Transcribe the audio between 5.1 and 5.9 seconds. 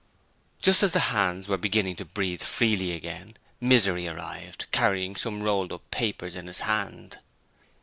some rolled